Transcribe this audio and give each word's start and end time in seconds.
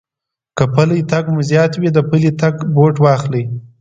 که 0.57 0.63
پٔلی 0.73 1.01
تگ 1.11 1.25
مو 1.33 1.41
زيات 1.49 1.73
وي، 1.81 1.89
د 1.93 1.99
پلي 2.09 2.31
تگ 2.41 2.55
بوټ 2.75 2.95
واخلئ. 3.03 3.43